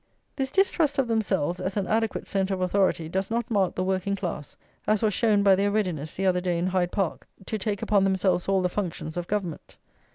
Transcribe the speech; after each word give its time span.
This 0.35 0.49
distrust 0.49 0.97
of 0.97 1.07
themselves 1.07 1.59
as 1.59 1.77
an 1.77 1.85
adequate 1.85 2.27
centre 2.27 2.55
of 2.55 2.61
authority 2.61 3.07
does 3.07 3.29
not 3.29 3.51
mark 3.51 3.75
the 3.75 3.83
working 3.83 4.15
class, 4.15 4.57
as 4.87 5.03
was 5.03 5.13
shown 5.13 5.43
by 5.43 5.53
their 5.55 5.69
readiness 5.69 6.15
the 6.15 6.25
other 6.25 6.41
day 6.41 6.57
in 6.57 6.65
Hyde 6.65 6.91
Park 6.91 7.27
to 7.45 7.59
take 7.59 7.83
upon 7.83 8.03
themselves 8.03 8.47
all 8.49 8.63
the 8.63 8.67
functions 8.67 9.15
of 9.15 9.27
government. 9.27 9.77